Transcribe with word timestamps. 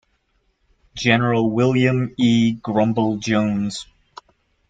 General 0.95 1.47
William 1.51 2.15
E. 2.17 2.53
"Grumble" 2.53 3.17
Jones. 3.17 3.85